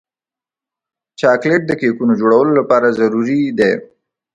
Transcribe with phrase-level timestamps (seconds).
[1.19, 3.71] چاکلېټ د کیکونو جوړولو لپاره ضروري دی.